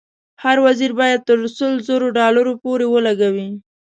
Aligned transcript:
هر 0.43 0.57
وزیر 0.65 0.91
باید 0.99 1.21
تر 1.27 1.37
سلو 1.57 1.83
زرو 1.87 2.07
ډالرو 2.17 2.53
پورې 2.63 2.85
ولګوي. 2.89 3.49